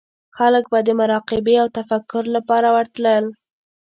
[0.37, 3.25] خلک به د مراقبې او تفکر لپاره ورتلل.